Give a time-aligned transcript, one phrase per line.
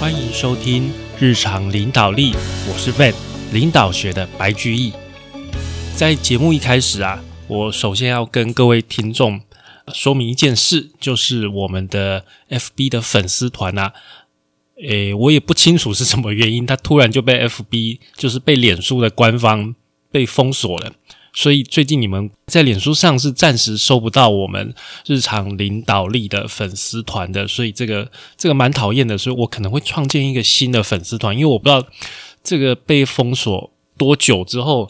[0.00, 2.32] 欢迎收听日常领导力，
[2.66, 3.12] 我是 Van
[3.52, 4.94] 领导学的白居易。
[5.94, 9.42] 在节目一开始啊，我首先要跟各位听众
[9.92, 13.92] 说明一件事，就是我们的 FB 的粉丝团啊，
[14.82, 19.74] 诶，我也不清楚是什么原因，它突然就被 FB 就是被脸书的官方
[20.10, 20.94] 被封锁了。
[21.32, 24.74] 所以最近你们在脸书上是暂时收不到我们
[25.06, 31.86] 日常领导力的粉丝团的，所以这个这个蛮讨厌的，所以我可能会创建一个新的粉丝团，因为我不知道
[32.42, 34.88] 这个被封锁多久之后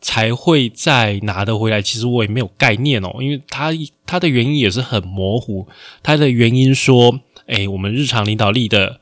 [0.00, 3.72] 才会再拿得回来，其实我也没有概念哦，因为它
[4.06, 5.66] 它的原因也是很模糊，
[6.02, 9.00] 它的原因说，诶，我们日常领导力的。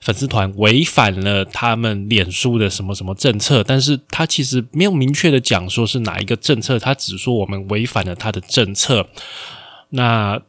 [0.00, 9.08] 粉丝团违反了他们脸书的什么什么政策，但是他其实没有明确的讲说是哪一个政策，他只说我们违反了他的政策，
[9.90, 10.40] 那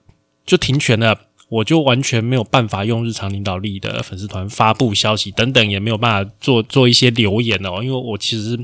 [0.46, 8.58] 就停权了，我就完全没有办法用日常领导力的粉丝团发布消息等等，也没有办法做做一些留言哦，因为我其实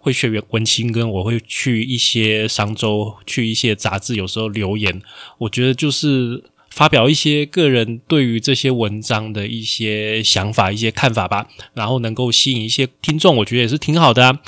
[0.00, 5.00] 会学文青，跟我会去一些商周、去一些杂志，有时候留言，
[5.38, 6.42] 我觉得就是。
[6.72, 14.40] 发表一些个人对于这些文章的一些想法、一些看法吧，然后能够吸引一些听众，我觉得也是挺好的啊。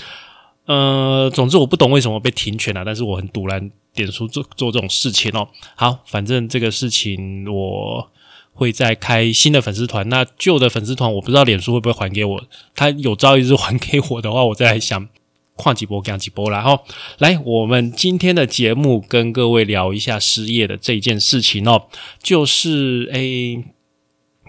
[0.65, 5.47] 呃，总之我不懂为什么被停权了，但是我很堵拦点出做做这种事情哦。
[5.77, 8.11] 好，反正这个事情我
[8.55, 15.07] 会再开新的粉丝团，那旧的粉丝团我不知道脸书会不会还给我，他有朝一日还给我的话，我再来想。
[15.57, 16.61] 旷几波，讲几波啦！
[16.61, 16.83] 哈，
[17.19, 21.87] 来，我们今天的节目跟各位聊一下失业的这件事情哦。
[22.21, 23.65] 就是诶，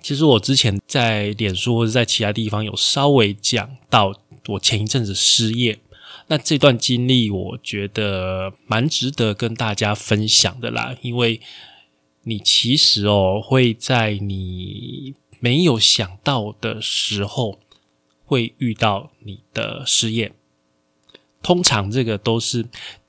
[0.01, 5.77] 其实我之前在脸书或者在其他地方有稍微讲到我前一阵子失业，
[6.27, 10.95] 那这段经历我觉得蛮值得跟大家分享的啦。
[11.03, 11.39] 因为
[12.23, 17.59] 你其实哦会在你没有想到的时候
[18.23, 20.33] 会遇到你的失业。
[21.45, 22.65] 通常这个都是，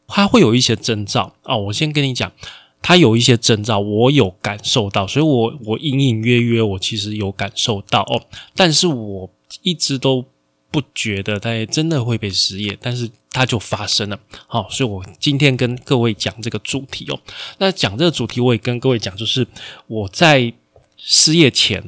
[0.07, 1.57] 它会有一些征兆哦。
[1.57, 2.31] 我先跟你讲，
[2.83, 8.21] 它有一些征兆，我有感受到，所以我我隐隐约约我其实有感受到哦。
[8.55, 9.31] 但是我
[9.63, 10.23] 一直都
[10.71, 14.21] 不觉得它真的会被失业，但是它就发生了。
[14.47, 17.19] 好，所以我今天跟各位讲这个主题哦。
[17.57, 19.47] 那讲这个主题，我也跟各位讲，就是
[19.87, 20.53] 我在
[20.99, 21.83] 失业前，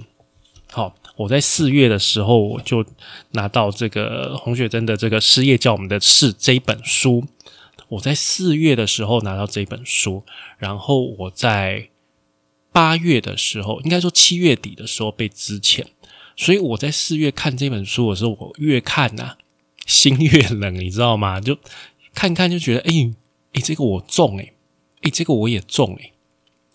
[0.73, 0.95] 好。
[1.19, 2.85] 我在四月的时候，我就
[3.33, 7.27] 拿到这个洪雪珍的这个失业教我们的事这一本书。
[7.89, 10.23] 我在四月的时候拿到这本书，
[10.59, 11.89] 然后我在
[12.71, 15.85] 八月的时候，应该说七月底的时候被支遣。
[16.37, 19.33] 所以我在四月看这本书的时候，我越看呐，
[19.87, 21.41] 心越冷，你知道吗？
[21.41, 21.59] 就
[22.15, 23.13] 看看就觉得，哎
[23.55, 24.53] 哎，这个我中哎，
[25.03, 26.13] 哎，这个我也中哎。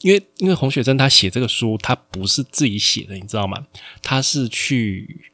[0.04, 3.66] 因为因为洪雪珍他写这个书，他不是自己写的，你知道吗？
[4.02, 5.32] 他是去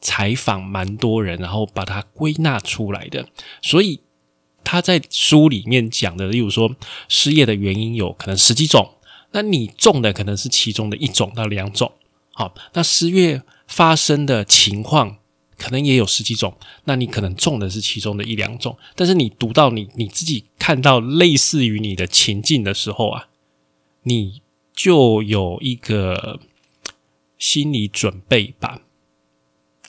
[0.00, 3.28] 采访蛮多人，然后把它归纳出来的。
[3.60, 3.98] 所以
[4.62, 6.76] 他在书里面讲的，例如说
[7.08, 8.88] 失业的原因有可能十几种，
[9.32, 11.90] 那你中的可能是其中的一种到两种。
[12.32, 15.16] 好，那失业发生的情况
[15.58, 18.78] 可能也有十几种，那你可能中的是其中的一两种。
[18.94, 23.26] 但是你读到你你自己看到类似于你的情境的时候啊。
[24.04, 24.42] 你
[24.72, 26.40] 就有一个
[27.38, 28.82] 心理准备吧，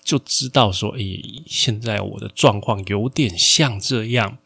[0.04, 4.38] 就知道说，诶，现在我的状况有点像这样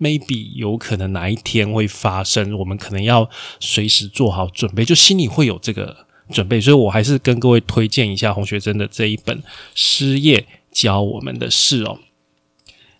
[0.00, 3.30] ，maybe 有可能哪一天会发生，我们可能要
[3.60, 6.60] 随时做好准备，就心里会有这个准备。
[6.60, 9.38] 所以我还是跟各位推荐一下洪学珍的这一本
[9.74, 12.00] 《失业教我们的事》哦。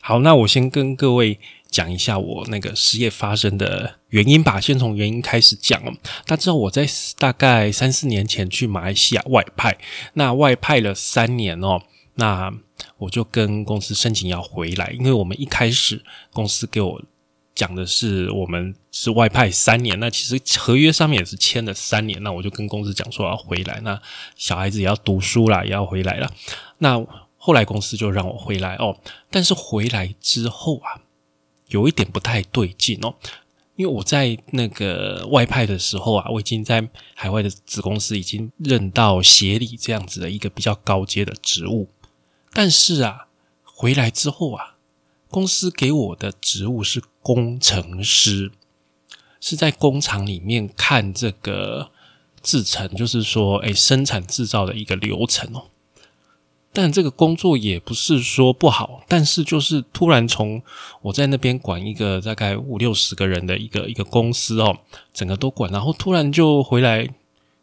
[0.01, 1.39] 好，那我先跟各位。
[1.69, 5.93] 讲一下我那个失业发生的原因吧，先从原因开始讲哦。
[6.25, 6.87] 大家知道我在
[7.19, 9.77] 大概三四年前去马来西亚外派，
[10.15, 11.83] 那外派了三年哦，
[12.15, 12.53] 那
[12.99, 17.03] 我就跟公司申请要回来，因为我们一开始公司给我
[17.55, 24.01] 讲的是我们是外派三年，那其实合约上面也是签了三年，那我就跟公司讲说要回来，那
[24.37, 26.31] 小孩子也要读书啦，也要回来了。
[26.79, 27.05] 那
[27.37, 28.97] 后来公司就让我回来哦，
[29.31, 31.03] 但是回来之后啊。
[31.69, 33.15] 有一点不太对劲哦，
[33.75, 41.89] 因为我在那个外派的时候啊，我已经在海外的子公司已经任到协理这样子的一个比较高阶的职务，
[42.53, 43.27] 但是啊，
[43.63, 44.77] 回来之后啊，
[45.29, 48.53] 公司给我的职务是工程师，
[49.41, 51.91] 是在工厂里面看这个
[52.43, 55.71] 制程，就是说，哎，生产制造的一个流程哦。
[56.79, 60.63] 但这个工作也不是说不好，但是就是突然从
[61.01, 64.77] 我在那边管一个大概五六十个人的一个一个公司哦，
[65.15, 67.09] 整个都管，然后突然就回来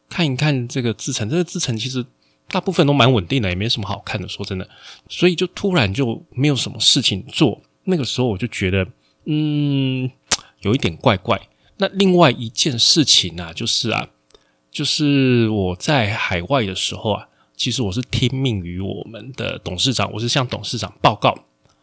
[0.09, 2.03] 看一看这个制程，这个制程其实
[2.47, 4.27] 大部分都蛮稳定的，也没什么好看的。
[4.27, 4.67] 说真的，
[5.07, 7.61] 所以就突然就没有什么事情做。
[7.83, 8.87] 那个时候我就觉得，
[9.25, 10.09] 嗯，
[10.61, 11.39] 有一点怪怪。
[11.77, 14.09] 那另外一件事情啊，就是啊，
[14.71, 17.27] 就是我在海外的时候啊，
[17.63, 21.33] 其实我是听命于我们的董事长，我是向董事长报告，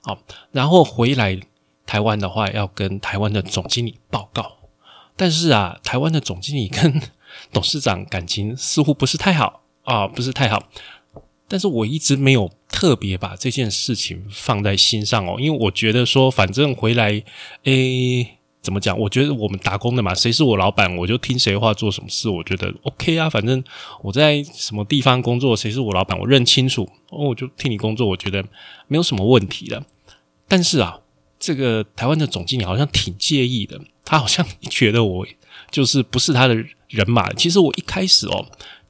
[0.03, 0.19] 好，
[0.53, 1.41] 然后回来
[1.87, 4.59] 台湾的话，要跟台湾的总经理报告。
[5.17, 7.01] 但是啊，台湾的总经理跟
[7.51, 10.69] 董事长感情似乎不是太好啊，不是太好。
[11.49, 17.25] 但是我一直没有特别把这件事情放在心上哦，因为我觉得说，反正回来，
[17.65, 18.99] 诶，怎么讲？
[18.99, 22.29] 我觉得我们打工的嘛，谁是我老板，我就听谁话做什么事。
[22.29, 23.63] 我觉得 OK 啊，反正
[24.03, 28.45] 我在什么地方工作，谁是我老板，我认清楚，哦我就替你工作，我觉得
[28.87, 29.83] 没有什么问题的。
[30.47, 31.01] 但是啊，
[31.39, 33.81] 这个台湾的总经理好像挺介意的。
[34.05, 35.27] 他好像觉得我
[35.71, 36.55] 就是不是他的
[36.89, 37.33] 人马。
[37.35, 38.45] 其实我一开始哦，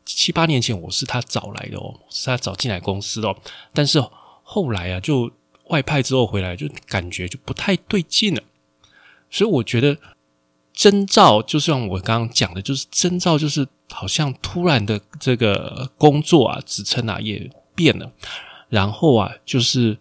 [0.04, 3.36] 七八年前我是他找来的哦，是他找进来公司哦。
[3.72, 4.02] 但是
[4.42, 5.30] 后来啊，就
[5.68, 8.42] 外派之后回来，就感觉就不太对劲了。
[9.30, 9.96] 所以我觉得
[10.72, 18.12] 征兆就像我刚刚讲的，就是征兆就是好像突然的这个工作啊，职称啊也变了。
[18.68, 19.98] 然后啊，就是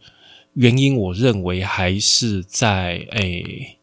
[0.54, 3.76] 原因，我认为还是在诶。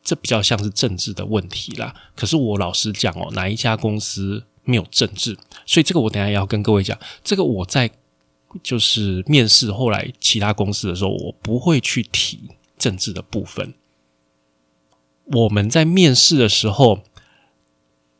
[0.00, 1.94] 这比较像是政治的问题啦。
[2.16, 5.36] 可是我老实讲哦，哪一家公司没有政治？
[5.66, 6.98] 所以这个我等下也要跟各位讲。
[7.22, 7.90] 这个我在
[8.62, 12.40] 就是面试后来其他公司的时候，我不会去提
[12.78, 13.74] 政治的部分。
[15.30, 17.00] 我们在面试的时候，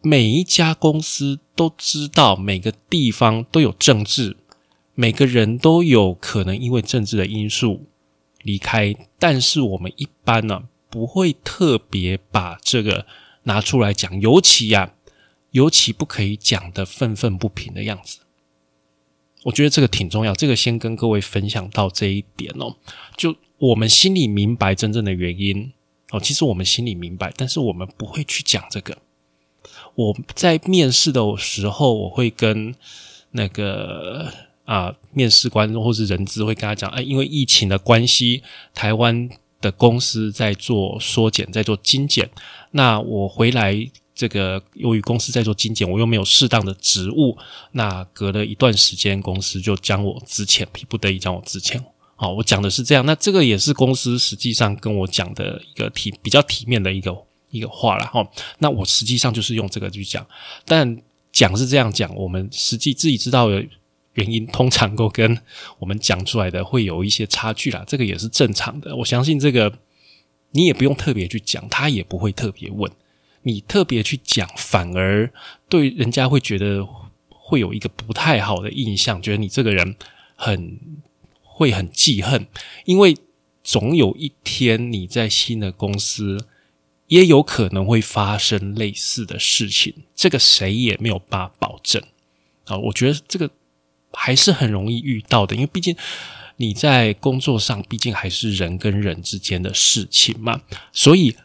[0.03, 4.37] 每一家公司都知道每个地方都有政治，
[4.95, 7.87] 每个人都有可能因为政治的因素
[8.43, 8.95] 离开。
[9.19, 10.65] 但是我们一般呢？
[10.91, 13.05] 不会特别把这个
[13.43, 14.95] 拿出来讲，尤其呀，
[15.51, 18.21] 尤其不可以讲的愤愤不平的样子。
[19.43, 22.77] 我觉得这个挺重要，这个先跟各位分享到这一点哦。
[23.19, 25.71] 就我们心里明白真正的原因
[26.11, 28.97] 哦，其实我们心里明白，但是我们不会去讲这个。
[29.95, 32.75] 我在面试的时候，我会跟
[33.33, 34.33] 那个
[34.65, 38.43] 啊面试官或是人资会跟他讲，哎，因为疫情的关系，
[38.75, 39.29] 台湾。
[39.61, 42.31] 的公司在做缩减，在做精简。
[42.71, 43.75] 那我回来，
[44.15, 47.37] 这个由于公司在做精简，我又没有适当的职务，
[47.73, 51.83] 那隔了一段时间，公司就将我资遣，逼不得已将我资遣。
[52.21, 53.07] 好，我讲的是这样。
[53.07, 57.17] 那这个也是公司实际上跟我讲的一个体比较体面的一个
[57.51, 58.29] 一个话了哈。
[58.59, 60.27] 那我实际上就是用这个去讲，
[60.65, 61.01] 但
[61.31, 63.65] 讲是这样讲，我们实际自己知道的。
[64.15, 65.39] 原因通常都跟
[65.79, 68.97] 我们讲出来的会有一些差距啦，这个也是正常的。
[68.97, 69.73] 我相信这个
[70.51, 72.91] 你也不用特别去讲，他也不会特别问
[73.43, 75.33] 你特别去讲，反而
[75.69, 76.85] 对人家会觉得
[77.29, 79.95] 会有一个不太好的印象，觉得你这个人
[80.35, 80.81] 很
[81.59, 82.47] 会很记恨，
[82.85, 83.17] 因为
[83.65, 86.47] 总有一天你在新的公司
[87.09, 92.01] 也有可能会发生类似的事情，这个谁也没有办法保证
[92.67, 92.79] 啊。
[92.79, 93.51] 我觉得这个。
[94.11, 95.95] 还是很容易遇到的，因为毕竟
[96.57, 100.63] 你在工作上，毕竟还是人跟人之间的事情嘛，
[100.93, 101.37] 所以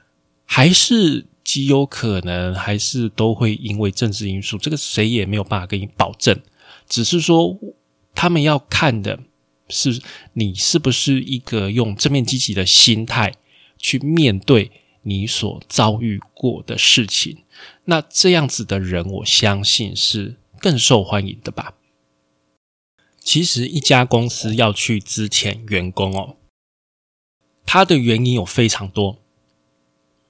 [0.45, 6.39] 还是极有可能，还是都会因为政治因素，这个谁也没有办法给你保证。
[6.87, 7.59] 只是说，
[8.15, 9.19] 他们要看的
[9.69, 10.01] 是
[10.33, 13.33] 你是不是一个用正面积极的心态
[13.77, 14.71] 去面对
[15.03, 17.43] 你所遭遇过的事情。
[17.85, 21.75] 那这样子的人，我相信是更受欢迎的吧。
[23.19, 26.35] 其实一家公司要去资遣员工哦，
[27.65, 29.19] 它的原因有非常多，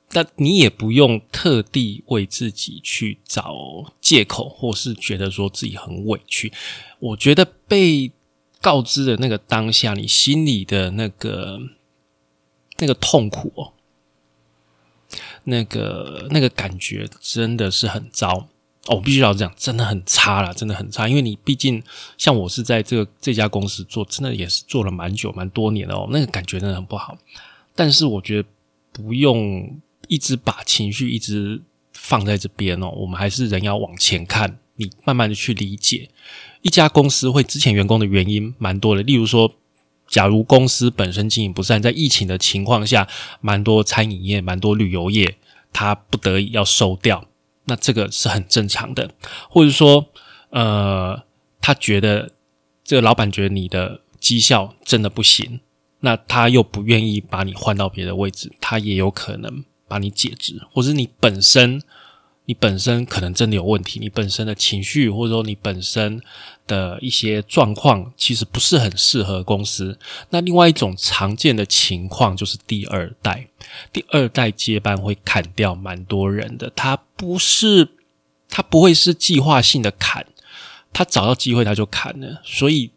[0.10, 6.54] 但你也不用特地为自己去找借口，或是觉得说自己很委屈。
[7.00, 8.12] 我觉得被
[8.63, 11.60] 告知的那个当下，你心里的那个
[12.77, 13.74] 那个痛苦哦，
[15.43, 18.48] 那个那个感觉真的是很糟。
[18.86, 21.08] 哦，我必须要讲，真的很差了，真的很差。
[21.10, 21.84] 因为你毕竟
[22.17, 27.17] 像我是在这个这家公司做，真的也是做了蛮久、蛮多年的哦，那个感觉真的很不好。
[27.75, 28.48] 但是我觉得
[28.91, 31.62] 不用一直把情绪一直
[31.93, 36.10] 放在这边哦，我们还是人要往前看，你慢慢的去理解
[36.63, 39.03] 一家公司会之前员工的原因蛮多的。
[39.03, 39.53] 例如说，
[40.08, 43.08] 假如公司本身经营不善，在疫情的情况下，
[43.39, 45.38] 蛮多餐饮业、蛮多旅游业，
[45.72, 47.27] 它不得已要收掉。
[47.65, 49.12] 那这个是很正常的，
[49.50, 50.08] 或者说，
[50.50, 51.24] 呃，
[51.62, 52.32] 他觉得
[52.84, 55.62] 这个老板觉得你的绩效真的不行，
[56.01, 61.82] 那他又不愿意把你换到别的位置，他也有可能把你解职，或者你本身
[62.46, 66.22] 你本身可能真的有问题，你本身的情绪或者说你本身
[66.65, 69.98] 的一些状况，其实不是很适合公司。
[70.29, 73.48] 那另外一种常见的情况就是第二代，
[73.91, 77.89] 第二代接班会砍掉蛮多人的，他不是
[78.50, 80.25] 他不会是计划性的砍，
[80.91, 82.41] 他找到机会他就砍了。
[82.43, 82.91] 所以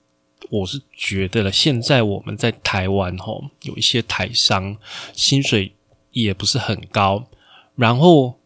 [0.51, 4.77] 我是觉得了，现在我们在台湾吼有一些台商
[5.13, 5.73] 薪水
[6.13, 7.27] 也不是很高，
[7.75, 8.39] 然后。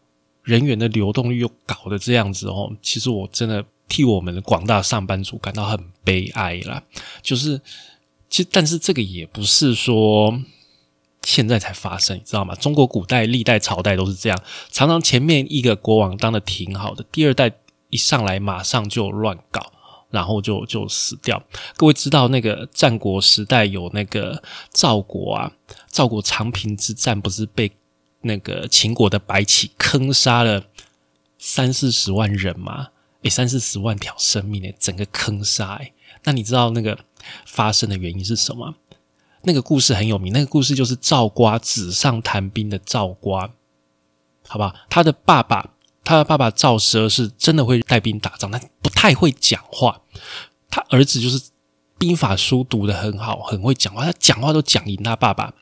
[0.43, 6.81] 人员的流动率又搞得这样子哦，其实我真的替我们的广大上班族感到很悲哀啦。
[7.21, 7.59] 就是，
[8.29, 10.41] 其实但是这个也不是说
[11.23, 12.55] 现在才发生，你知道吗？
[12.55, 17.51] 中国古代历代朝代都是这样，常常前面一个国王当的挺好的，第二代
[17.89, 19.73] 一上来马上就乱搞，
[20.09, 21.43] 然后就就死掉。
[21.75, 25.51] 各位知道那个战国时代有那个赵国啊，
[25.89, 27.71] 赵国长平之战不是被。
[28.23, 30.63] 那个秦国的白起坑杀了
[31.39, 32.89] 三四十万人吗？
[33.23, 35.93] 诶，三四十万条生命诶，整个坑杀诶。
[36.23, 36.97] 那你知道那个
[37.45, 38.75] 发生的原因是什么？
[39.43, 43.49] 那个故事很有名，那个故事就是赵瓜纸上谈兵的赵瓜，
[44.47, 44.85] 好吧？
[44.89, 45.73] 他的爸爸，
[46.03, 50.01] 他的爸爸赵奢是真的会带兵打仗，但不太会讲话。
[50.69, 51.49] 他儿子就是
[51.97, 55.53] 兵法书读的很好，很会讲话，他讲话都讲赢他爸爸。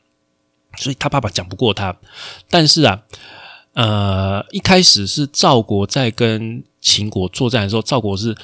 [0.76, 1.96] 所以他爸爸讲不过他，
[2.48, 3.02] 但是啊，
[3.74, 8.36] 呃，一开始是赵国在跟秦国作战的时候，赵国是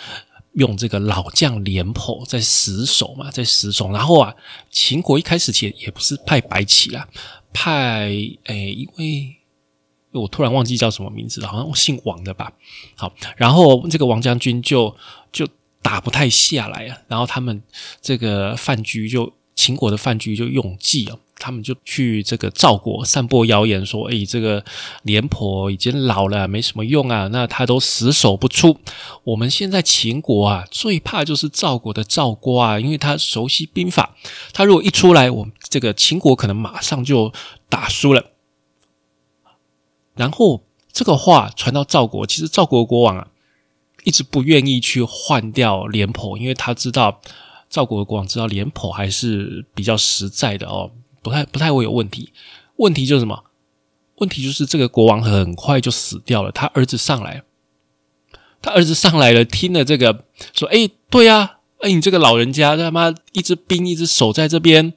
[0.53, 3.91] 用这个老将廉颇在死守嘛，在死守。
[3.91, 4.35] 然后啊，
[4.71, 7.09] 秦国一开始其实也不是派白起啦，
[7.53, 8.13] 派
[8.45, 9.37] 诶一位，
[10.13, 12.53] 我突然忘记叫什么名字了，好像姓王的吧。
[12.95, 14.95] 好，然后这个王将军就
[15.33, 15.47] 就
[15.83, 17.61] 打不太下来啊，然后他们
[18.01, 21.19] 这个范雎就秦国的范雎就用计哦。
[21.39, 24.65] 他们就去这个赵国散播谣言，说：“哎，这个
[25.03, 27.29] 廉颇已经老了，没什么用啊。
[27.29, 28.79] 那他都死守不出。
[29.23, 34.17] 我们现在秦国啊，最怕就是赵国的赵瓜，因为他熟悉兵法。
[34.55, 37.33] 他如果一出来，我们这个秦国可能马上就
[37.69, 38.33] 打输了。
[40.15, 43.29] 然后这个话传到赵国，其实赵国国王啊，
[44.05, 47.21] 一直不愿意去换掉廉颇，因为他知道
[47.69, 50.91] 赵国的国王知道廉颇还是比较实在的哦。”
[51.27, 52.33] 不太不太会有问题，
[52.77, 53.43] 问题就是什么？
[54.19, 56.53] 问题就是这个国王很快就死掉了。
[56.53, 57.43] 他儿子上来，
[58.63, 64.93] 他儿子上来了，听了这个说：“哎，对呀，哎，你这个老人家他妈一支兵一直守在这边，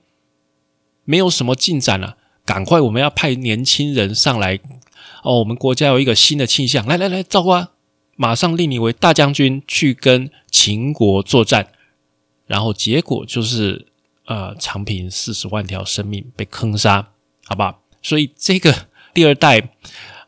[1.04, 4.60] 没有什么进展了，赶快我们要派年轻人上来
[5.24, 5.40] 哦。
[5.40, 7.72] 我们国家有一个新的气象，来来来，赵瓜，
[8.16, 11.70] 马上令你为大将军去跟秦国作战。
[12.46, 13.88] 然后结果就是。”
[14.30, 17.02] 呃，长平四十万条生命被坑杀，
[17.46, 17.82] 好不好？
[18.04, 18.72] 所以这个
[19.12, 19.60] 第二代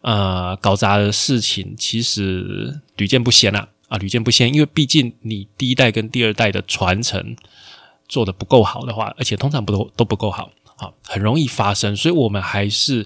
[0.01, 4.51] 呃搞砸的事情，其实屡见不鲜啊啊，屡见不鲜。
[4.51, 7.35] 因为毕竟你第一代跟第二代的传承
[8.07, 11.95] 做的不够好的话，而且通常不都都不够好，好，很容易发生。
[11.95, 13.05] 所以我们还是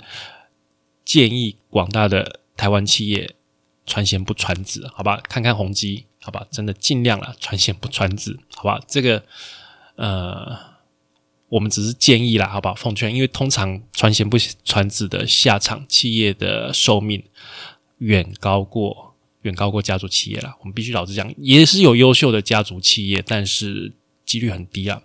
[1.03, 3.35] 建议广大的台湾企业
[3.85, 5.19] 传贤不传子，好吧？
[5.27, 6.47] 看看宏基，好吧？
[6.49, 8.79] 真的尽量了，传贤不传子，好吧？
[8.87, 9.21] 这个
[9.97, 10.73] 呃。
[11.47, 12.73] 我们只是建议啦，好不好？
[12.73, 17.23] 奉劝，因为通常传贤不传子的下场，企业的寿命
[17.99, 20.55] 远高过远高过家族企业了。
[20.61, 23.93] 我们必须老实讲，也是有优秀的家族企业，但是
[24.25, 24.99] 几率很低啊。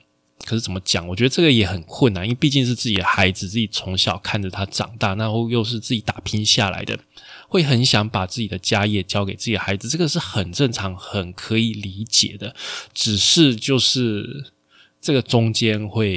[0.46, 1.06] 可是怎么讲？
[1.06, 6.98] 我觉得这个也很困难，因为毕竟是自己的孩子，自己从小看着他长大，然后又是自己打拼下来的，
[7.48, 12.56] 会很想把自己的家业交给自己的孩子，这个是很正常、很可以理解的。
[12.94, 14.52] 只是就是。
[15.00, 16.14] 这个中间会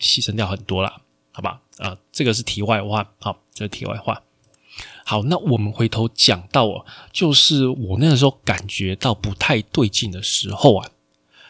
[0.00, 1.00] 牺牲掉很多了，
[1.30, 1.60] 好吧？
[1.78, 4.20] 啊，这个是题外话，好，这是题外话。
[5.04, 10.90] 好，那我们回头讲到哦，就是我那个时候感觉到不太对劲的时候啊，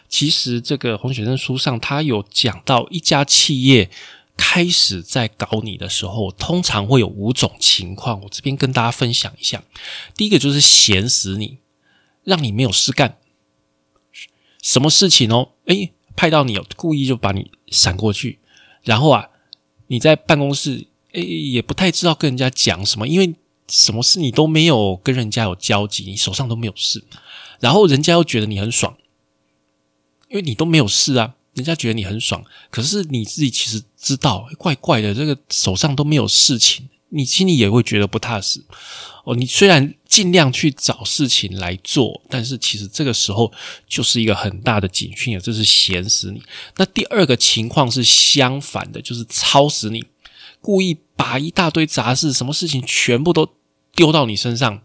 [0.07, 3.89] 其实这个洪学生书上他有讲到，一家企业
[4.37, 9.63] 开始在搞你的时候，通常会有五种情况，我这边跟大家分享一下。
[10.15, 11.57] 第一个就是闲死你，
[12.23, 13.17] 让你没有事干，
[14.61, 15.53] 什么事情哦？
[15.65, 15.91] 诶。
[16.15, 18.39] 派到你有，故意就把你闪过去，
[18.83, 19.29] 然后啊，
[19.87, 23.33] 你在办公室，诶，也不太知道跟人家讲什么，因为
[23.67, 27.03] 什么事你都没有跟人家有交集，你手上都没有事，
[27.59, 28.95] 然后人家又觉得你很爽，
[30.29, 38.63] 因为你都没有事啊，人家觉得你很爽，可是你自己其实知道怪怪的，这个手上都没有事情，你心里也会觉得不踏实。
[39.23, 43.53] 哦，你虽然尽量去找事情来做，但是其实这个时候
[43.87, 46.41] 就是一个很大的警讯啊，这是闲死你。
[46.75, 50.03] 那第二个情况是相反的，就是操死你，
[50.59, 53.47] 故意把一大堆杂事、什么事情全部都
[53.95, 54.81] 丢到你身上，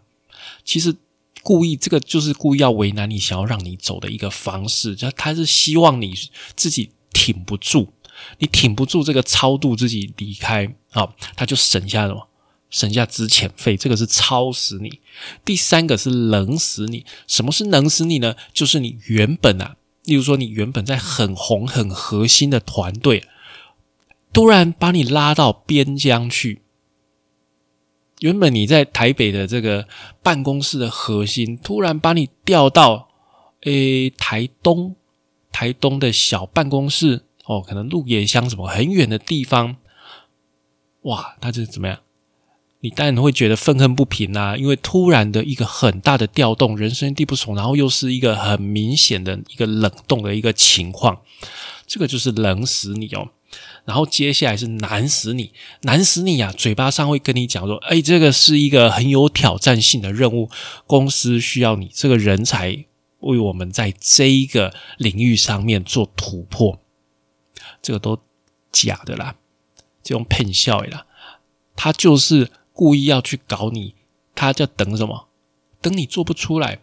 [0.63, 0.95] 其实
[1.43, 6.13] 故意这个就是故意要为难你，想要让你走的一个方式，就他是希望你
[6.55, 7.91] 自己挺不住，
[8.37, 12.27] 你挺不住这个超度自己离开啊，他就省下什么？
[12.69, 15.01] 省下资遣费，这个是超死你。
[15.43, 17.03] 第三个是冷死你。
[17.25, 18.35] 什么是冷死你呢？
[18.53, 23.23] 就是你原本啊，例如说你原本在很红很核心的团队，
[24.31, 26.61] 突然把你拉到边疆去。
[28.19, 29.87] 原本你在台北的这个
[30.21, 33.09] 办公室的核心，突然把你调到
[33.61, 34.95] 诶台东，
[35.51, 39.77] 台东的小办公室哦，可能鹿野乡什么很远的地方，
[41.01, 41.97] 哇，他就怎么样？
[42.81, 51.21] 你当然会觉得愤恨不平啊，因为突然的一个很大的调动，人生地不熟，然后又是一个很明显的一个冷冻的一个情况，
[51.87, 53.29] 这个就是冷死你哦。
[53.83, 55.51] 然后接下来是难死你，
[55.81, 56.53] 难死你啊！
[56.55, 60.51] 嘴巴上会跟你讲说：“哎，这个是一个很有挑战性的任务，
[60.85, 62.85] 公司需要你这个人才
[63.21, 66.79] 为我们在这一个领域上面做突破。”
[67.81, 68.19] 这个都
[68.71, 69.35] 假的啦，
[70.03, 71.05] 这种骗笑的啦，
[71.75, 73.95] 他就是故意要去搞你，
[74.35, 75.27] 他叫等什么？
[75.81, 76.79] 等你做不出来，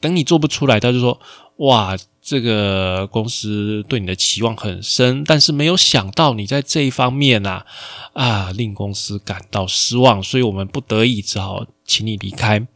[0.00, 1.20] 等你做不出来，他就说
[1.58, 1.96] ：“哇。”
[2.28, 7.64] 这个公司对你的期望很深，但是没有想到你在这一方面啊
[8.14, 12.66] 啊，令公司感到失望，所以我们不得已只好请你离开。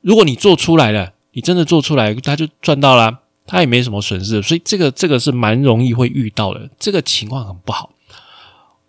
[0.00, 4.42] 如果你做出来了，你真的做出来，他就赚到了，他也没什么损失。
[4.42, 7.90] 所以这个这个是蛮容易会遇到的，这个情况很不好。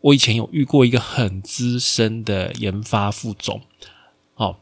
[0.01, 3.61] 我以前有遇过一个很资深的研发副总，
[4.35, 4.57] 哦，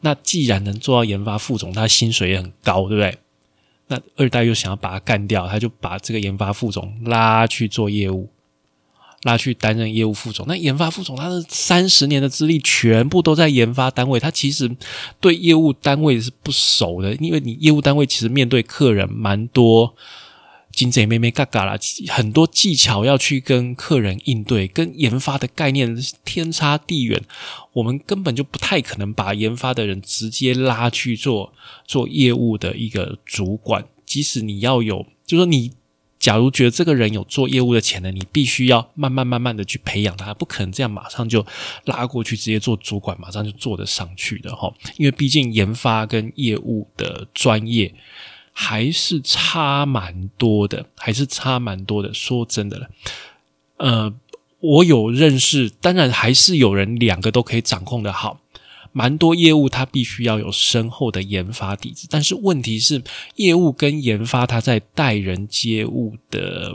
[0.00, 3.18] 那既然能做到研发副总，他薪水也很高，对不对？
[3.88, 8.28] 那二代又想要把他干掉，他就把这个研发副总拉去做业务，
[9.22, 10.46] 拉去担任业务副总。
[10.48, 14.70] 那研发副总他是三十年的资历，全部都在研发单位，他其实
[15.20, 19.94] 对业务单位是不熟的，因为你业务单位其实面对客人蛮多。
[20.72, 27.22] 金贼妹妹嘎嘎啦，很多技巧要去跟客人应对，跟研发的概念天差地远。
[27.72, 31.54] 我们根本就不太可能把研发的人直接拉去做
[31.86, 33.86] 做业务的一个主管。
[34.04, 35.72] 即使你要有，就说你
[36.26, 41.46] 假如觉得这个人有做业务的潜能，你必须要慢慢慢慢的去培养他，不可能这样马上就
[41.84, 44.74] 拉过去直接做主管，马上就做得上去的哈。
[44.96, 47.94] 因为毕竟研发跟业务的专业。
[48.58, 52.14] 还是差蛮多的，还是差蛮多的。
[52.14, 52.88] 说真的了，
[53.76, 54.14] 呃，
[54.60, 58.40] 我有认识，当然还是有人两个都可以掌控的好。
[58.96, 63.02] 蛮多业务他必须要有深厚的研发底子，但是问题是，
[63.34, 66.74] 业务跟研发他在待人接物的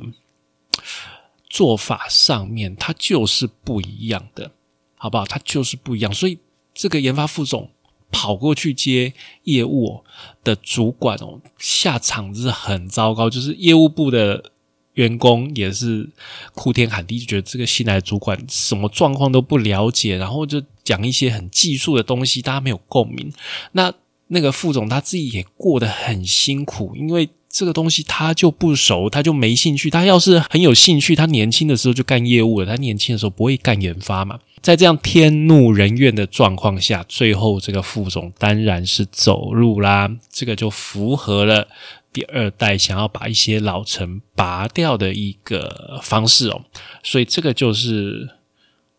[1.49, 4.51] 做法上面，它就是不一样的，
[4.97, 5.25] 好不好？
[5.25, 6.38] 它就是不一样，所以
[6.75, 7.71] 这个研发副总。
[8.13, 9.13] 跑过去接
[9.45, 10.03] 业务
[10.43, 13.29] 的主管哦，下场是很糟糕。
[13.29, 14.51] 就是业务部的
[14.95, 16.10] 员工也是
[16.53, 23.32] 哭天喊地，就觉得这个新来的主管什么状况都不了解，然后就讲一些很技术的东西，大家没有共鸣。
[23.74, 23.94] 那
[24.28, 27.30] 那个副总他自己也过得很辛苦，因为。
[27.54, 29.89] 这个东西他就不熟，他就没兴趣。
[29.89, 32.65] 他要是很有兴趣，他年轻的时候就干业务了。
[32.65, 34.39] 他年轻的时候不会干研发嘛？
[34.62, 40.10] 在这样天怒人怨的状况下，最后这个副总当然是走路啦。
[40.32, 41.67] 这个就符合了
[42.13, 46.63] 第二代想要把一些老臣拔掉的一个方式哦。
[47.04, 48.30] 所以这个就是。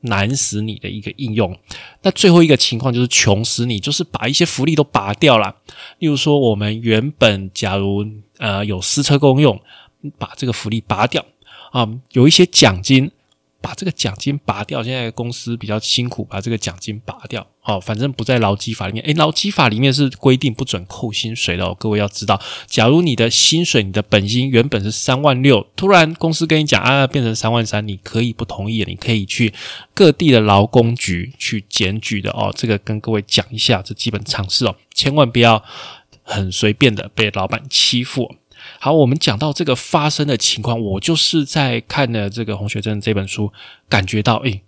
[0.02, 1.58] 难死你的一个应用，
[2.02, 5.56] 那最后一个情况就是穷死你，就是把一些福利都拔掉了。
[5.98, 8.06] 例如说，我们原本假如
[8.38, 9.60] 呃有私车公用，
[10.18, 11.24] 把这个福利拔掉
[11.72, 13.10] 啊，有一些奖金。
[13.64, 17.46] 把这个奖金拔掉，现在公司比较辛苦，把这个奖金拔掉。
[17.64, 19.04] 哦，反正不在劳基法里面。
[19.04, 21.76] 诶，劳基法里面是规定不准扣薪水的哦。
[21.78, 29.54] 各位要知道，假如你的薪水、你的本薪原本是三万六，突然公司跟你讲啊，变成三万三，你可以不同意，你可以去
[29.94, 32.52] 各地的劳工局去检举的哦。
[32.56, 35.62] 这个跟各位讲一下，这基本常识哦，千万不要
[36.24, 38.34] 很随便的被老板欺负。
[38.80, 43.52] 好，我们讲到这个发生的情况，我就是在看了这个洪学珍这本书，
[43.88, 44.62] 感觉到，哎，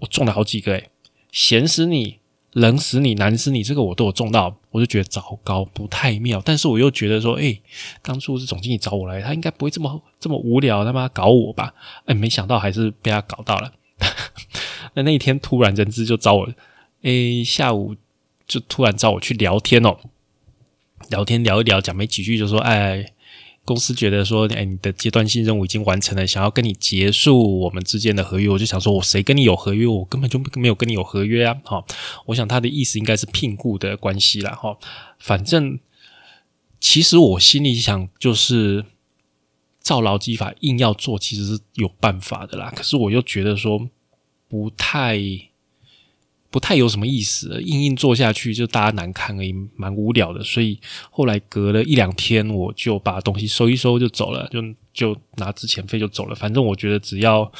[0.00, 0.88] 我中了好几个，哎，
[1.32, 2.18] 闲死你，
[2.54, 6.42] 冷死你，难死你，这个我都有中到，我就觉得糟糕，不太妙。
[6.44, 7.60] 但是我又觉得说，哎，
[8.02, 11.74] 当初是总经理找我来，他应该不会这么这么无聊，他妈搞我吧？
[12.06, 13.72] 哎，没想到还是被他搞到了。
[14.94, 16.48] 那那一天突然人资就找我，
[17.02, 17.94] 哎，下午
[18.46, 19.96] 就突然找我去聊天哦，
[21.10, 23.13] 聊天聊一聊，讲没几句就说，哎。
[23.64, 29.86] 公司觉得说，哎，你的阶段性任务已经完成了，想要跟你结束我们之间的合约，我就想说，我谁跟你有合约？
[29.86, 31.56] 我根本就没有跟你有合约啊！
[31.64, 31.84] 哈，
[32.26, 34.76] 我想他的意思应该是聘雇的关系了哈。
[35.18, 35.78] 反正
[36.78, 38.84] 其实我心里想，就是
[39.80, 42.72] 照劳基法硬要做，其实是有办法的啦。
[42.76, 43.88] 可是我又觉得说
[44.48, 45.18] 不太。
[46.54, 50.40] 不太有什么意思，硬硬做下去就大家难看而已，蛮无聊的。
[50.44, 50.78] 所以
[51.10, 54.62] 后来隔了一两天，我就把东西收一收就走了，就
[54.92, 56.34] 就拿之前费就走了。
[56.36, 57.50] 反正我觉得只要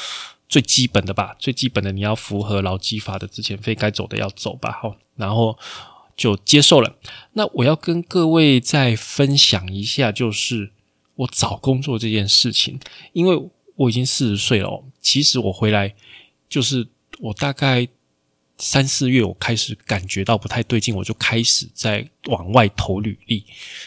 [0.48, 4.70] 最基本的吧，最基本的你要符合劳基法的之前费，该走的要走吧。
[4.80, 5.58] 好，然后
[6.16, 6.96] 就接受了。
[7.32, 10.70] 那我要跟各位再分享一下，就是
[11.16, 12.78] 我找工作这件事情，
[13.12, 14.84] 因为我已经四十岁了。
[15.00, 15.92] 其实我回来
[16.48, 16.86] 就是
[17.18, 17.88] 我大概。
[18.56, 23.44] 三四月，我开始感觉到不太对劲，我就开始在往外投履历。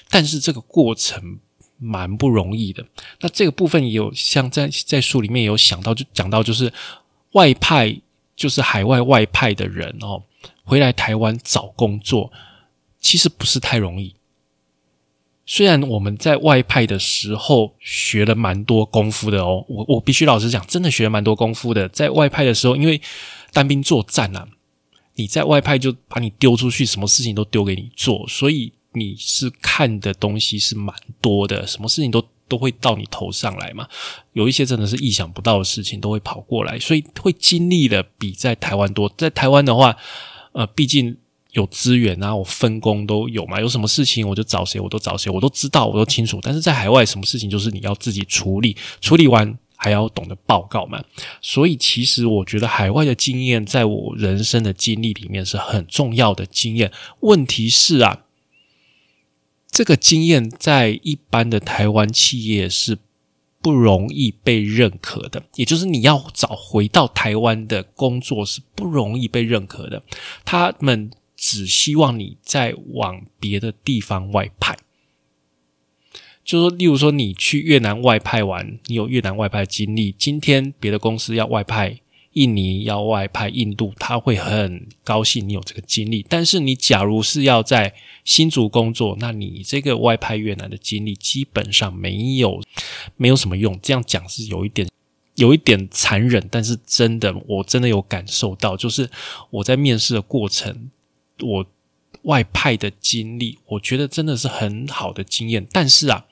[0.09, 1.39] 但是这个过程
[1.77, 2.85] 蛮不容易的。
[3.21, 6.71] 那这个部分也有像在在书里面有想到，就讲到就是
[7.31, 8.01] 外派，
[8.35, 10.23] 就是海外外派的人哦，
[10.63, 12.31] 回来台湾找工作，
[12.99, 14.15] 其实不是太容易。
[15.45, 21.87] 虽然我们在外派的时候学了蛮多功夫的哦，我我必须老实讲，真的学了蛮多功夫的。
[21.87, 23.01] 在外派的时候，因为
[23.53, 24.45] 单兵作战啊。
[25.17, 33.87] 你在外派就把你丢出去，什么事情都丢给你做，所以你是看的东西是蛮多的，什么事情都都会到你头上来嘛。
[34.33, 39.11] 有一些真的是意想不到的事情都会跑过来，所以会经历的比在台湾多。
[39.17, 39.97] 在台湾的话，
[40.51, 41.17] 呃，毕竟
[41.53, 46.39] 有资源啊，我分工都有嘛，有什么事情我就找谁，我都找谁，我都知道，我都清楚。
[46.43, 49.57] 但是在海外，什么事情就是你要自己处理，处理完。
[49.87, 51.01] 还要懂得报告嘛？
[51.41, 56.91] 所以其实我觉得海外的经验，在我人生的经历里面是很重要的经验。
[57.21, 58.25] 问题是啊，
[59.71, 62.97] 这个经验在一般的台湾企业是
[63.61, 65.41] 不容易被认可的。
[65.55, 70.03] 也就是你要找回到台湾的工作是不容易被认可的。
[70.43, 74.77] 他们只希望你再往别的地方外派。
[76.47, 80.15] 就说，例如说，你去越南外派完，你有越南外派经历。
[80.17, 81.99] 今天别的公司要外派
[82.31, 86.25] 印尼，要外派印度，他会很高兴你有这个经历。
[86.29, 92.61] 但是你假如是要在新竹工作，那你这个外派越南的经历基本上没有
[93.17, 93.77] 没有什么用。
[93.83, 94.87] 这样讲是有一点
[95.35, 99.09] 有一点残忍，但是真的，我真的有感受到，就是
[99.49, 100.89] 我在面试的过程，
[101.41, 101.65] 我。
[102.27, 105.65] 外派的经历，我觉得真的是很好的经验。
[105.71, 106.25] 但是啊，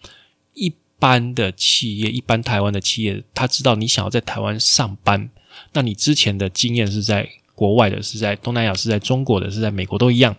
[0.54, 5.30] 一般的企业，一般台湾的企业，他知道你想要在台湾上班，
[5.74, 10.36] 那你之前的经验是在国外的，是在东南亚，是在中国的，是在美国都一样，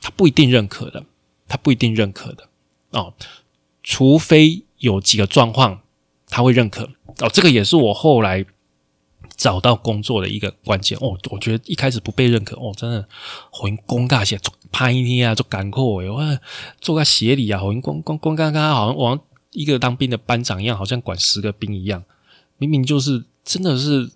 [0.00, 1.04] 他不一定认可的，
[1.46, 2.48] 他不一定认可的
[2.90, 3.14] 哦。
[3.82, 5.80] 除非有几个状况
[6.28, 6.90] 他会认可
[7.20, 7.30] 哦。
[7.32, 8.44] 这个也是我后来。
[9.38, 13.08] 找到工作的一个关键哦，我觉得一开始不被认可哦，真的
[13.52, 16.38] 好尴尬些，做拍一天啊，做赶课诶，我
[16.80, 22.02] 做个协理啊，好像光光光刚刚好像我一个当兵的班长一样，好像管十个兵一样，
[22.58, 24.10] 明明就是真的是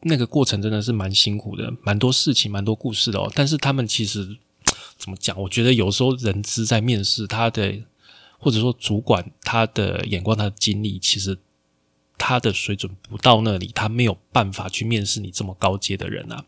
[0.00, 3.30] 那个过程真的是蛮辛苦的，蛮多事情，蛮多故事的哦。
[3.36, 4.36] 但是他们其实
[4.98, 5.40] 怎么讲？
[5.40, 7.72] 我觉得有时候人资在面试他的，
[8.40, 11.38] 或者说主管他的眼光、他的经历，其实。
[12.18, 16.44] 他的水准不到那里，他没有办法去面试你这么高阶的人啊。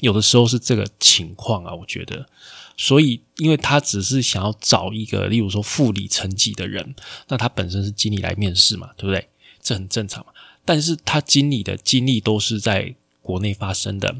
[0.00, 2.28] 有的时候是这个情况啊，我觉得。
[2.76, 6.94] 所以，因为他只是想要找一个，例如说副理层级的人，
[7.28, 9.26] 那他本身是经理来面试嘛，对不对？
[9.62, 10.32] 这很正常嘛。
[10.66, 14.16] 但是他经理的经历都是在国内发生的，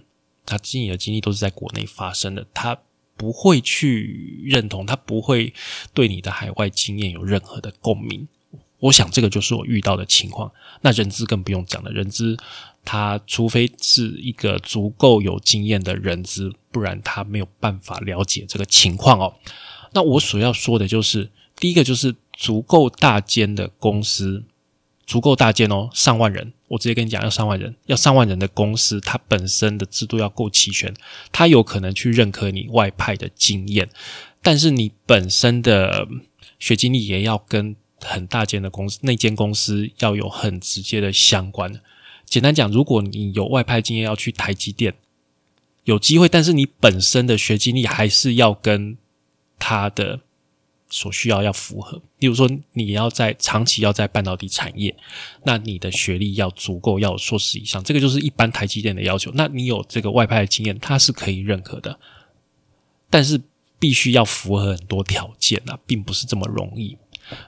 [0.47, 2.79] 他经理的经历都是在国内发生的，他
[3.15, 5.53] 不会去认同，他不会
[5.93, 8.27] 对你的海外经验有任何的共鸣。
[8.79, 10.53] 我想这个就是我遇到的情况。
[10.83, 12.37] 那人资更不用讲了，人资
[12.85, 19.35] 他除非是一个足够有经验的人资，不然他没有办法了解这个情况哦。
[19.93, 24.45] 那我所要说的就是，第一个就是足够大间的公司，
[25.07, 26.53] 足够大间哦，上万人。
[26.69, 30.93] 我直接跟你讲，要上万人，要上万人的公司，它本身的制度要够齐全，
[31.33, 33.89] 它有可能去认可你外派的经验，
[34.43, 36.07] 但是你本身的
[36.59, 37.75] 学经历也要跟。
[38.01, 41.81] 很大间的公司，那间公司要有很直接的相关。
[42.25, 44.95] 简单讲，如果你有外派经验要去台积电，
[45.85, 48.97] 有机会，但是你本身的学经历还是要跟
[49.59, 50.21] 他的
[50.91, 52.03] 所需要要符合。
[52.19, 54.97] 例如说，你要在长期要在半导体产业，
[55.45, 59.31] 那你的学历要足够，要硕士以上，这个就是一般台积电的要求。
[59.35, 61.99] 那你有这个外派的经验，它是可以认可的，
[63.09, 63.41] 但是
[63.79, 66.97] 必须要符合很多条件啊，并不是这么容易。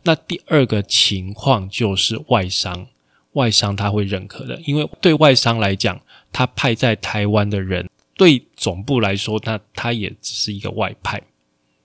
[0.02, 2.86] 那第二个情况就是外商，
[3.32, 6.00] 外商他会认可的，因为对外商来讲，
[6.32, 11.22] 他派在台湾的人，对总部来说，那他也只是一个外派，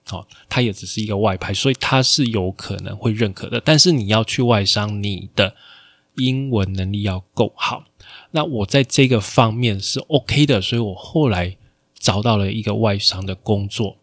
[0.06, 3.60] 好，他也只是一个外派，所以他是有可能会认可的。
[3.60, 5.54] 但是你要去外商，你的
[6.16, 7.84] 英文能力要够好。
[8.32, 11.56] 那我在这个方面是 OK 的，所以我后来
[11.96, 13.98] 找到了一个外商的工作。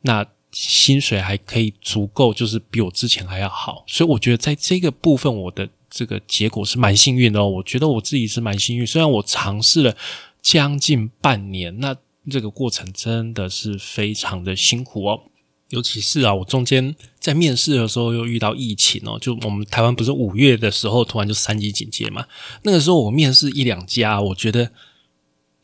[0.00, 7.48] 那薪水还可以足够，就是比我之前还要好，所以我觉得在这个部分，我的这个结果是蛮幸运的哦。
[7.48, 9.96] 我觉得我自己是蛮幸运，虽然我尝试了
[10.40, 11.96] 将近半年，那
[12.30, 15.24] 这个过程真的是非常的辛苦哦。
[15.70, 22.24] 尤其是啊，我中间在面试的时候又遇到疫情哦，就我们台湾不是五月的时候突然就三级警戒嘛，
[22.62, 24.70] 那个时候我面试一两家，我觉得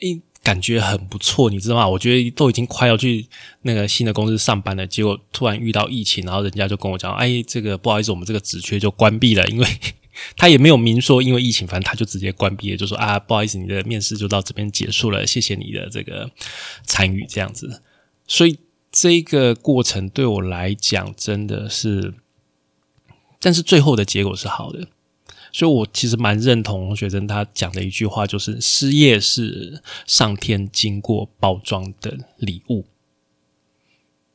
[0.01, 0.21] 诶。
[0.43, 1.87] 感觉很不错，你知道吗？
[1.87, 3.27] 我觉得都已经快要去
[3.63, 9.67] 那个新的公司上班了，结果突然遇到疫情，然后人家就跟我讲：“哎，这个不好意思，我们这个职缺就关闭了。”因为
[10.37, 16.31] 他也没有明说，因为疫情，反正他就直接关闭了，就说：“啊，不好意思，你的面试就到这边结束了，谢谢你的这个
[16.85, 17.83] 参与。”这样子，
[18.27, 18.59] 所以
[18.91, 22.15] 这个过程对我来讲真的是，
[23.39, 24.89] 但是最后的结果是好的。
[25.53, 32.85] 所以，我其实蛮认同学生他讲的一句话，就是失业是上天经过包装的礼物。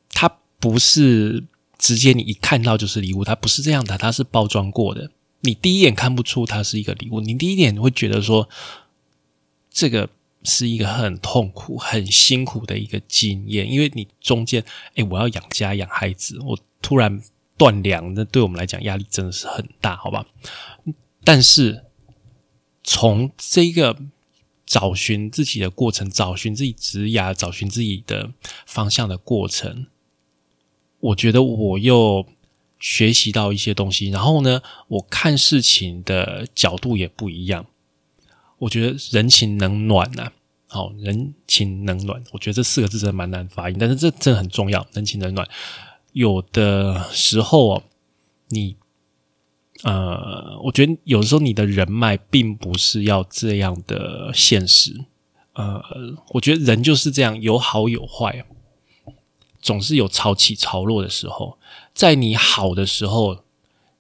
[0.10, 1.43] 它不是
[1.78, 5.12] 直接你一看到就是礼物，它不是这样的，它是包装过的。
[5.41, 8.49] 你第一眼看不出它是一个礼物，你第一眼会觉得说，
[9.69, 10.10] 这个
[10.43, 14.63] 是一个很痛苦、很辛苦的一个经验，因为你中间，
[14.95, 17.21] 哎，我要养家养孩子，我突然
[17.58, 20.25] 断粮，那对我们来讲压力真的是很大，好吧？
[21.25, 21.85] 但是，
[22.83, 23.97] 从这个
[24.63, 28.31] 找寻自己的过程，找寻自己职涯，找寻自己的
[28.67, 29.88] 方向的过程，
[30.99, 32.27] 我觉得我又
[32.79, 34.09] 学习到一些东西。
[34.09, 37.65] 然后呢，我看事情的角度也不一样。
[38.59, 40.31] 我觉得人情冷暖呐，
[40.67, 44.85] 好，人情冷暖，我觉得这四个字真的蛮难发音，但是这真的很重要。
[44.93, 45.47] 人情冷暖，
[46.13, 47.83] 有的时候哦，
[48.49, 48.75] 你。
[49.83, 55.05] 呃，我觉得有时候你的人脉并不是要这样的现实。
[55.53, 55.81] 呃，
[56.29, 58.45] 我觉得人就是这样，有好有坏，
[59.61, 61.57] 总是有潮起潮落的时候。
[61.93, 63.43] 在你好的时候，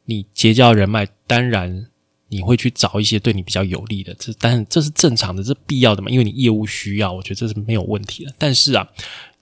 [0.05, 1.87] 你结交人脉，当然
[2.29, 8.33] 你会去找一些对你比较有利的，这当然这是正常的，这必要的嘛，因为你业务需要，我觉得这是没有问题的。
[8.37, 8.87] 但是啊，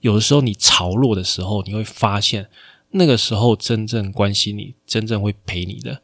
[0.00, 2.48] 有的时候你潮落的时候，你会发现
[2.90, 6.02] 那个时候真正关心你、真正会陪你的。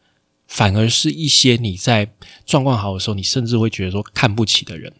[0.51, 2.13] 反而是一些你在
[2.45, 4.93] 状况好的时候，你甚至会觉得说看不起的人。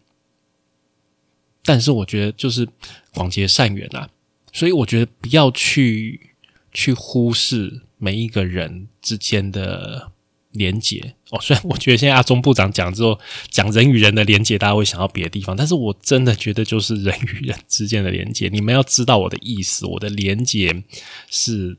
[1.65, 2.67] 但是我觉得就是
[3.13, 4.09] 广结善缘啊，
[4.53, 6.31] 所以我觉得不要去
[6.73, 10.13] 去忽视每一个人之间的
[10.53, 11.41] 连结哦。
[11.41, 13.19] 虽然我觉得现在阿中部长讲之后
[13.51, 18.49] 讲人与人的连结，大家会想到别的地方，但是我真的觉得就是人与人之间的连结。
[18.49, 20.85] 你们要知道我的意思，我的连结
[21.29, 21.77] 是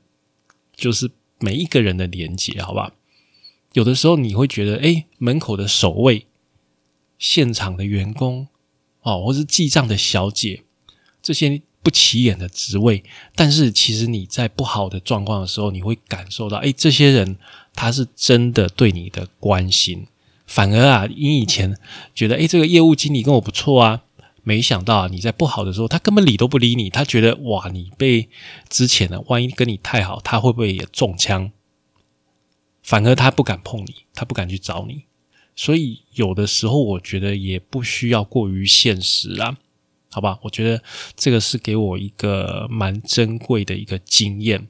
[0.76, 2.92] 就是每一个人的连结，好吧？
[3.74, 6.28] 有的时候你会觉得，哎，门口的守卫、
[7.18, 8.48] 现场的员工，
[9.02, 10.64] 哦，或是记账的小姐，
[11.22, 13.04] 这些不起眼的职位，
[13.36, 17.38] 但是其实你在不好的状况的时候，你会感受到，哎，这些人
[17.74, 20.08] 他是真的对你的关心。
[20.46, 21.78] 反而啊，你以前
[22.14, 24.02] 觉得，哎，这个业务经理跟我不错啊，
[24.44, 28.28] 没想到啊，你在不好的时候，他根本理都不理你，他觉得，哇，你被
[28.68, 31.50] 之前的，万一跟你太好，他会不会也中枪？
[32.82, 35.04] 反而他不敢碰你，他不敢去找你，
[35.56, 39.58] 所以有的时候我觉得也不需要过于现实啊，
[40.10, 40.39] 好吧？
[40.41, 40.84] 我觉得
[41.15, 44.67] 这个是给我一个蛮珍贵的一个经验。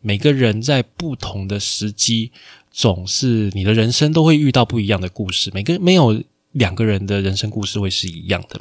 [0.00, 2.30] 每个人在不同的时机，
[2.70, 5.50] 总是你的人生都会遇到不一样的故事。
[5.52, 8.60] 每个没有两个人的人生故事会是一样的，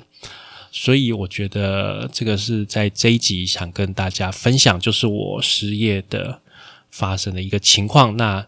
[0.71, 6.41] 所以我觉得这个是在这一集想跟大家分享，就是我失业的
[6.89, 8.17] 发生的一个情况。
[8.17, 8.48] 那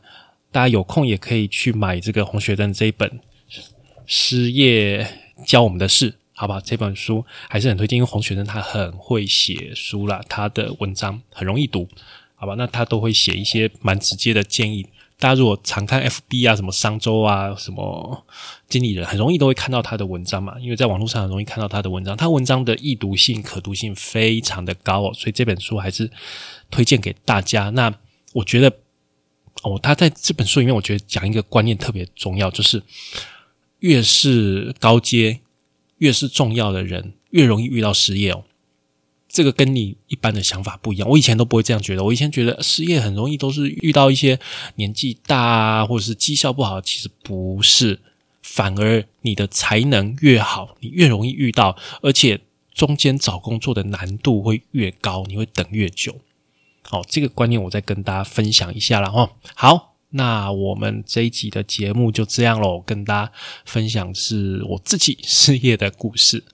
[0.51, 3.09] 大家有空也可以去买这个洪学登这一本
[4.05, 5.05] 《失业
[5.45, 6.61] 教我们的事》，好吧？
[6.63, 11.87] 这本书还是很推荐，因为洪学登他很会写书啦，他的文章很容易读，
[12.35, 12.55] 好吧？
[12.57, 14.87] 那他都会写一些蛮直接的建议。
[15.19, 18.25] 大家如果常看 FB 啊、什么商周啊、什么
[18.69, 22.15] 经理人，很容易都会看到他的文章嘛，因为在网络上很容易看到他的文章。
[22.15, 26.09] 他文章的易读性、可读性非常的高哦，所以这本书还是
[26.71, 27.69] 推荐给大家。
[27.71, 27.93] 那
[28.33, 28.71] 我觉得。
[29.63, 32.81] 哦，他在这本书里面，我觉得讲一个观念特别重要，就是
[33.79, 35.39] 越是高阶、
[35.97, 38.43] 越是重要的人，越容易遇到失业哦。
[39.29, 41.09] 这个跟你一般的想法不一样。
[41.09, 44.39] 我以前都不会这样觉得，我以前觉得失业很容易都是遇到一些
[44.75, 47.99] 年纪大啊，或者是绩效不好，其实不是，
[48.41, 52.39] 反而你的才能越好，你越容易遇到，而且
[52.73, 56.15] 中间找工作的难度会越高，你会等越久。
[56.89, 59.29] 好，这个观念我再跟大家分享一下了哈。
[59.53, 59.93] 好。
[60.11, 63.31] 那我们这一集的节目就这样喽，跟大家
[63.65, 66.45] 分享是我自己事业的故事。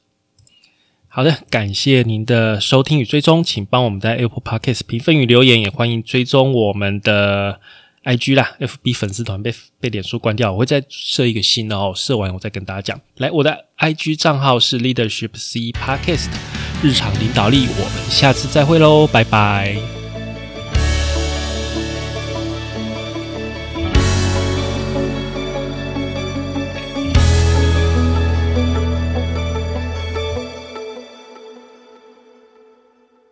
[1.08, 7.60] 好的，感谢您的收听与追踪，请帮我们在 Apple Podcast 评分与留言，也欢迎追踪我们的
[8.04, 13.00] IG 啦，FB 粉丝团被被脸书关掉，我会再设一个新的哦，设完我再跟大家讲。
[13.17, 16.32] 来，我的 IG 账号是 Leadership C Podcast
[16.82, 20.03] 日常领导力，我们下次再会喽，拜拜。